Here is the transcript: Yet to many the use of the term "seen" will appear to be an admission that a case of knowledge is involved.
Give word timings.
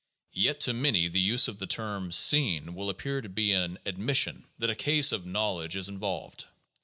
Yet 0.33 0.59
to 0.61 0.73
many 0.73 1.07
the 1.09 1.19
use 1.19 1.47
of 1.47 1.59
the 1.59 1.67
term 1.67 2.11
"seen" 2.11 2.73
will 2.73 2.89
appear 2.89 3.21
to 3.21 3.29
be 3.29 3.53
an 3.53 3.77
admission 3.85 4.45
that 4.57 4.71
a 4.71 4.75
case 4.75 5.11
of 5.11 5.27
knowledge 5.27 5.75
is 5.75 5.89
involved. 5.89 6.45